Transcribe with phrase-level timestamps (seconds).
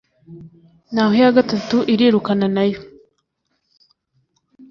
[0.93, 2.79] naho iya gatatu irirukana nayo